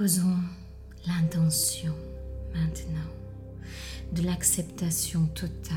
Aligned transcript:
Posons 0.00 0.38
l'intention 1.06 1.94
maintenant 2.54 3.12
de 4.14 4.22
l'acceptation 4.22 5.26
totale, 5.26 5.76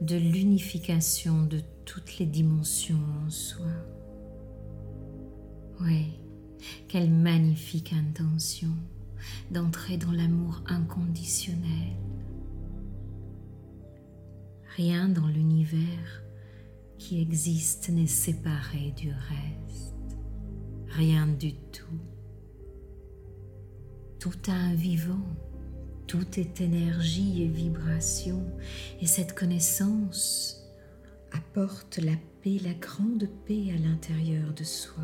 de 0.00 0.14
l'unification 0.14 1.42
de 1.42 1.62
toutes 1.84 2.18
les 2.18 2.26
dimensions 2.26 3.00
en 3.26 3.28
soi. 3.28 3.72
Oui, 5.80 6.12
quelle 6.86 7.10
magnifique 7.10 7.92
intention 7.92 8.76
d'entrer 9.50 9.96
dans 9.96 10.12
l'amour 10.12 10.62
inconditionnel. 10.68 11.96
Rien 14.76 15.08
dans 15.08 15.26
l'univers 15.26 16.22
qui 16.98 17.20
existe 17.20 17.88
n'est 17.88 18.06
séparé 18.06 18.94
du 18.96 19.10
reste. 19.10 20.16
Rien 20.86 21.26
du 21.26 21.54
tout. 21.54 21.98
Tout 24.22 24.38
a 24.46 24.52
un 24.52 24.74
vivant 24.74 25.26
tout 26.06 26.38
est 26.38 26.60
énergie 26.60 27.42
et 27.42 27.48
vibration, 27.48 28.44
et 29.00 29.06
cette 29.06 29.34
connaissance 29.34 30.62
apporte 31.32 31.98
la 31.98 32.12
paix, 32.42 32.58
la 32.62 32.74
grande 32.74 33.28
paix 33.46 33.72
à 33.74 33.78
l'intérieur 33.78 34.52
de 34.52 34.62
soi. 34.62 35.02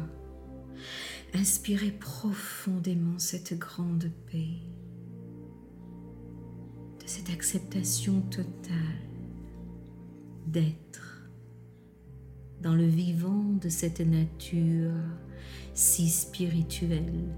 Inspirez 1.34 1.90
profondément 1.90 3.18
cette 3.18 3.58
grande 3.58 4.08
paix, 4.30 4.60
de 7.00 7.06
cette 7.06 7.30
acceptation 7.30 8.20
totale 8.20 9.08
d'être 10.46 11.30
dans 12.60 12.74
le 12.74 12.86
vivant 12.86 13.44
de 13.62 13.68
cette 13.68 14.00
nature 14.00 14.92
si 15.72 16.08
spirituelle, 16.08 17.34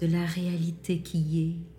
de 0.00 0.06
la 0.06 0.24
réalité 0.24 1.02
qui 1.02 1.42
est 1.42 1.70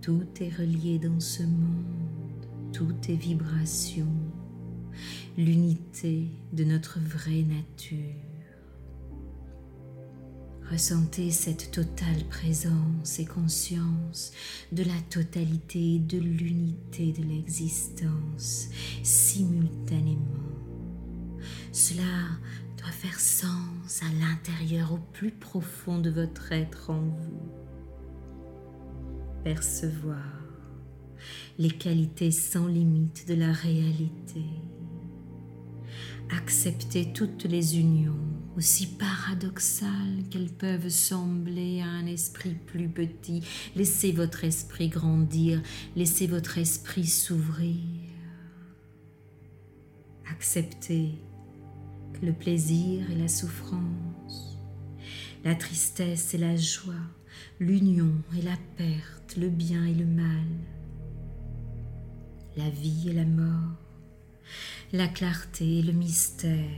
tout 0.00 0.26
est 0.40 0.48
relié 0.56 0.98
dans 0.98 1.20
ce 1.20 1.42
monde, 1.42 2.46
tout 2.72 2.94
est 3.08 3.16
vibration, 3.16 4.08
l'unité 5.36 6.28
de 6.54 6.64
notre 6.64 6.98
vraie 6.98 7.42
nature. 7.42 7.98
Ressentez 10.70 11.30
cette 11.30 11.70
totale 11.70 12.24
présence 12.30 13.18
et 13.18 13.26
conscience 13.26 14.32
de 14.72 14.82
la 14.82 15.00
totalité, 15.10 15.98
de 15.98 16.16
l'unité 16.16 17.12
de 17.12 17.24
l'existence 17.24 18.68
simultanément. 19.02 20.16
Cela 21.72 22.38
doit 22.78 22.92
faire 22.92 23.20
sens 23.20 23.69
à 24.02 24.12
l'intérieur, 24.20 24.92
au 24.92 24.98
plus 25.12 25.32
profond 25.32 25.98
de 25.98 26.10
votre 26.10 26.52
être 26.52 26.90
en 26.90 27.00
vous 27.00 27.50
percevoir 29.42 30.40
les 31.58 31.70
qualités 31.70 32.30
sans 32.30 32.66
limite 32.66 33.26
de 33.28 33.34
la 33.34 33.52
réalité. 33.52 34.44
Accepter 36.30 37.12
toutes 37.12 37.44
les 37.44 37.78
unions, 37.78 38.14
aussi 38.56 38.86
paradoxales 38.86 40.22
qu'elles 40.30 40.52
peuvent 40.52 40.88
sembler 40.88 41.80
à 41.80 41.88
un 41.88 42.06
esprit 42.06 42.54
plus 42.54 42.88
petit. 42.88 43.42
Laissez 43.74 44.12
votre 44.12 44.44
esprit 44.44 44.88
grandir, 44.88 45.60
laissez 45.96 46.28
votre 46.28 46.58
esprit 46.58 47.06
s'ouvrir. 47.06 47.74
Acceptez 50.30 51.18
le 52.22 52.32
plaisir 52.32 53.10
et 53.10 53.16
la 53.16 53.28
souffrance, 53.28 54.58
la 55.44 55.54
tristesse 55.54 56.34
et 56.34 56.38
la 56.38 56.56
joie, 56.56 56.94
l'union 57.58 58.12
et 58.36 58.42
la 58.42 58.56
perte, 58.76 59.36
le 59.36 59.48
bien 59.48 59.84
et 59.84 59.94
le 59.94 60.06
mal, 60.06 60.46
la 62.56 62.68
vie 62.68 63.08
et 63.08 63.12
la 63.12 63.24
mort, 63.24 63.76
la 64.92 65.08
clarté 65.08 65.78
et 65.78 65.82
le 65.82 65.92
mystère, 65.92 66.68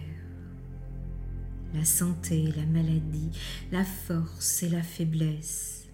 la 1.75 1.85
santé 1.85 2.45
et 2.45 2.53
la 2.53 2.67
maladie, 2.67 3.31
la 3.73 3.85
force 3.85 4.63
et 4.63 4.69
la 4.69 4.83
faiblesse, 4.83 5.89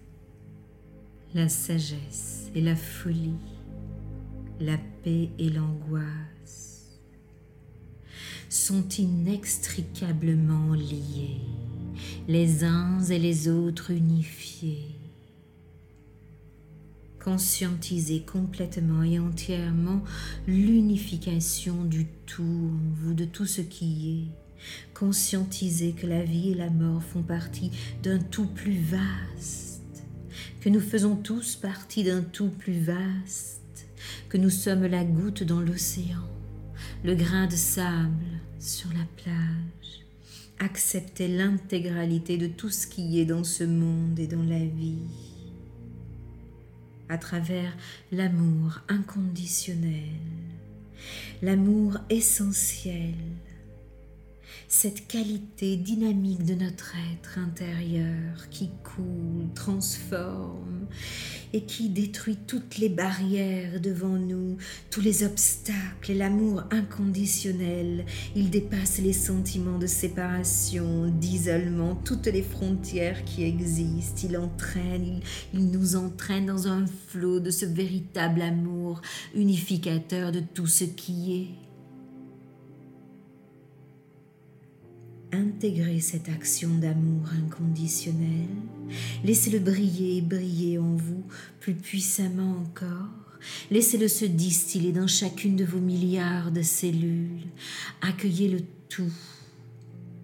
la 1.33 1.49
sagesse 1.49 2.51
et 2.53 2.61
la 2.61 2.75
folie, 2.75 3.33
la 4.59 4.77
paix 5.03 5.29
et 5.39 5.49
l'angoisse 5.49 6.38
sont 8.49 8.87
inextricablement 8.97 10.73
liés 10.73 11.41
les 12.27 12.63
uns 12.63 13.01
et 13.09 13.19
les 13.19 13.49
autres 13.49 13.91
unifiés. 13.91 14.95
Conscientisez 17.23 18.21
complètement 18.21 19.03
et 19.03 19.19
entièrement 19.19 20.03
l'unification 20.47 21.83
du 21.83 22.05
tout 22.25 22.43
en 22.43 22.93
vous, 22.95 23.13
de 23.13 23.25
tout 23.25 23.45
ce 23.45 23.61
qui 23.61 24.29
est. 24.29 24.93
Conscientisez 24.93 25.93
que 25.93 26.07
la 26.07 26.23
vie 26.23 26.51
et 26.51 26.55
la 26.55 26.69
mort 26.69 27.03
font 27.03 27.23
partie 27.23 27.71
d'un 28.03 28.19
tout 28.19 28.47
plus 28.47 28.79
vaste, 28.79 30.03
que 30.61 30.69
nous 30.69 30.81
faisons 30.81 31.15
tous 31.15 31.55
partie 31.55 32.03
d'un 32.03 32.21
tout 32.21 32.49
plus 32.49 32.79
vaste, 32.79 33.87
que 34.29 34.37
nous 34.37 34.49
sommes 34.49 34.85
la 34.85 35.03
goutte 35.03 35.43
dans 35.43 35.61
l'océan, 35.61 36.27
le 37.03 37.15
grain 37.15 37.47
de 37.47 37.55
sable 37.55 38.41
sur 38.59 38.89
la 38.89 39.05
plage. 39.23 40.05
Accepter 40.59 41.29
l'intégralité 41.29 42.37
de 42.37 42.47
tout 42.47 42.69
ce 42.69 42.85
qui 42.85 43.19
est 43.21 43.25
dans 43.25 43.45
ce 43.45 43.63
monde 43.63 44.19
et 44.19 44.27
dans 44.27 44.43
la 44.43 44.59
vie, 44.59 45.07
à 47.07 47.17
travers 47.17 47.71
l'amour 48.11 48.81
inconditionnel, 48.89 50.09
l'amour 51.41 51.97
essentiel 52.09 53.15
cette 54.67 55.07
qualité 55.07 55.77
dynamique 55.77 56.45
de 56.45 56.53
notre 56.53 56.93
être 57.13 57.39
intérieur 57.39 58.49
qui 58.51 58.69
coule, 58.83 59.51
transforme 59.55 60.85
et 61.53 61.61
qui 61.61 61.89
détruit 61.89 62.37
toutes 62.47 62.77
les 62.77 62.89
barrières 62.89 63.79
devant 63.81 64.17
nous, 64.17 64.57
tous 64.89 65.01
les 65.01 65.23
obstacles 65.23 66.11
et 66.11 66.15
l'amour 66.15 66.63
inconditionnel. 66.71 68.05
Il 68.35 68.49
dépasse 68.49 68.99
les 68.99 69.13
sentiments 69.13 69.79
de 69.79 69.87
séparation, 69.87 71.07
d'isolement, 71.07 71.95
toutes 71.95 72.27
les 72.27 72.43
frontières 72.43 73.23
qui 73.23 73.43
existent. 73.43 74.27
Il 74.29 74.37
entraîne, 74.37 75.05
il, 75.05 75.59
il 75.59 75.71
nous 75.71 75.95
entraîne 75.95 76.45
dans 76.45 76.67
un 76.67 76.85
flot 77.07 77.39
de 77.39 77.51
ce 77.51 77.65
véritable 77.65 78.41
amour 78.41 79.01
unificateur 79.35 80.31
de 80.31 80.41
tout 80.53 80.67
ce 80.67 80.83
qui 80.83 81.35
est 81.35 81.68
Intégrez 85.31 85.99
cette 85.99 86.27
action 86.29 86.69
d'amour 86.69 87.23
inconditionnel. 87.45 88.47
Laissez-le 89.23 89.59
briller, 89.59 90.21
briller 90.21 90.79
en 90.79 90.95
vous 90.95 91.23
plus 91.59 91.75
puissamment 91.75 92.57
encore. 92.57 93.09
Laissez-le 93.69 94.07
se 94.07 94.25
distiller 94.25 94.91
dans 94.91 95.05
chacune 95.05 95.55
de 95.55 95.65
vos 95.65 95.79
milliards 95.79 96.51
de 96.51 96.63
cellules. 96.63 97.45
Accueillez 98.01 98.49
le 98.49 98.61
tout. 98.89 99.13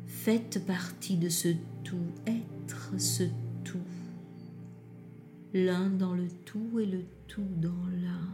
Faites 0.07 0.65
partie 0.65 1.17
de 1.17 1.29
ce 1.29 1.50
tout, 1.83 2.12
être 2.25 3.00
ce 3.00 3.24
tout. 3.63 3.77
L'un 5.53 5.89
dans 5.89 6.13
le 6.13 6.27
tout 6.45 6.79
et 6.79 6.85
le 6.88 7.03
tout 7.27 7.47
dans 7.57 7.85
l'un. 8.01 8.33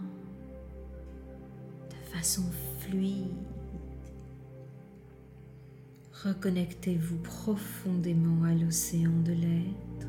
De 1.89 2.17
façon 2.17 2.45
fluide 2.79 3.50
Reconnectez-vous 6.23 7.17
profondément 7.17 8.43
à 8.43 8.53
l'océan 8.53 9.11
de 9.25 9.31
l'être 9.31 10.07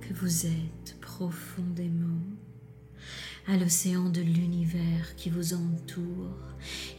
que 0.00 0.14
vous 0.14 0.46
êtes 0.46 0.96
profondément, 0.98 2.22
à 3.46 3.58
l'océan 3.58 4.08
de 4.08 4.22
l'univers 4.22 5.14
qui 5.16 5.28
vous 5.28 5.52
entoure 5.52 6.38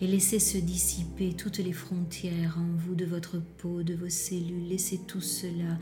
et 0.01 0.05
laissez 0.05 0.37
se 0.37 0.59
dissiper 0.59 1.33
toutes 1.33 1.57
les 1.57 1.73
frontières 1.73 2.59
en 2.59 2.77
vous 2.77 2.93
de 2.93 3.05
votre 3.05 3.39
peau, 3.39 3.81
de 3.81 3.95
vos 3.95 4.09
cellules. 4.09 4.67
Laissez 4.67 4.99
tout 5.07 5.21
cela, 5.21 5.79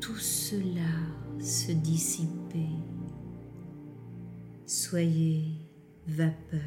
tout 0.00 0.18
cela 0.18 0.90
se 1.40 1.72
dissiper. 1.72 2.68
Soyez 4.64 5.56
vapeur, 6.06 6.60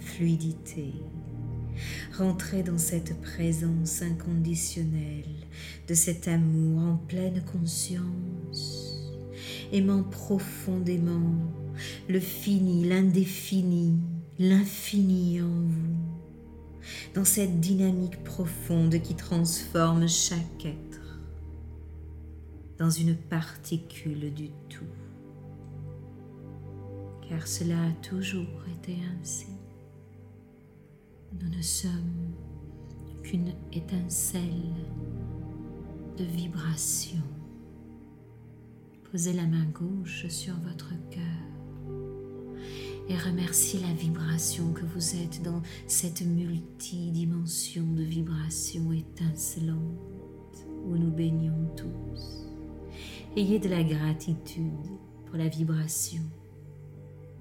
fluidité. 0.00 0.92
Rentrez 2.16 2.62
dans 2.62 2.78
cette 2.78 3.20
présence 3.20 4.02
inconditionnelle 4.02 5.24
de 5.88 5.94
cet 5.94 6.28
amour 6.28 6.80
en 6.80 6.96
pleine 6.96 7.42
conscience, 7.52 9.10
aimant 9.72 10.02
profondément 10.02 11.34
le 12.08 12.20
fini, 12.20 12.86
l'indéfini, 12.86 13.98
l'infini 14.38 15.40
en 15.40 15.48
vous, 15.48 16.80
dans 17.14 17.24
cette 17.24 17.60
dynamique 17.60 18.22
profonde 18.24 19.00
qui 19.02 19.14
transforme 19.14 20.08
chaque 20.08 20.64
être 20.64 20.90
dans 22.78 22.90
une 22.90 23.14
particule 23.14 24.32
du 24.32 24.48
tout. 24.70 24.84
Car 27.28 27.46
cela 27.46 27.76
a 27.84 27.92
toujours 28.02 28.64
été 28.78 28.96
ainsi. 29.20 29.59
Nous 31.42 31.48
ne 31.48 31.62
sommes 31.62 32.34
qu'une 33.22 33.52
étincelle 33.72 34.74
de 36.18 36.24
vibration. 36.24 37.22
Posez 39.10 39.32
la 39.32 39.46
main 39.46 39.64
gauche 39.66 40.26
sur 40.28 40.54
votre 40.60 40.90
cœur 41.10 41.50
et 43.08 43.16
remerciez 43.16 43.80
la 43.80 43.92
vibration 43.92 44.72
que 44.72 44.84
vous 44.84 45.16
êtes 45.16 45.42
dans 45.42 45.62
cette 45.86 46.20
multidimension 46.22 47.84
de 47.84 48.02
vibrations 48.02 48.92
étincelantes 48.92 50.66
où 50.86 50.96
nous 50.96 51.10
baignons 51.10 51.68
tous. 51.74 52.46
Ayez 53.36 53.58
de 53.58 53.68
la 53.68 53.82
gratitude 53.82 54.98
pour 55.26 55.36
la 55.36 55.48
vibration, 55.48 56.22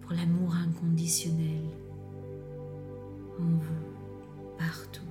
pour 0.01 0.13
l'amour 0.13 0.55
inconditionnel 0.55 1.65
vous, 3.41 4.57
partout. 4.57 5.01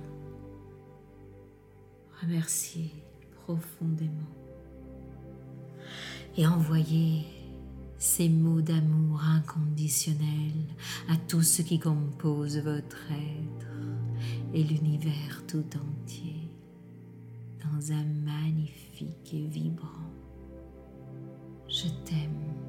Remerciez 2.21 2.91
profondément 3.35 4.35
et 6.37 6.45
envoyez 6.45 7.25
ces 7.97 8.29
mots 8.29 8.61
d'amour 8.61 9.21
inconditionnel 9.23 10.53
à 11.09 11.17
tout 11.27 11.41
ce 11.41 11.61
qui 11.61 11.79
compose 11.79 12.59
votre 12.59 13.11
être 13.11 13.67
et 14.53 14.63
l'univers 14.63 15.43
tout 15.47 15.65
entier 15.75 16.49
dans 17.63 17.91
un 17.91 18.05
magnifique 18.25 19.33
et 19.33 19.47
vibrant 19.47 20.13
Je 21.67 21.87
t'aime 22.05 22.68